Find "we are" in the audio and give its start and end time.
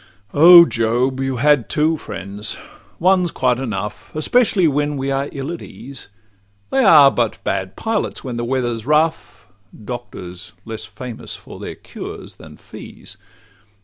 4.97-5.29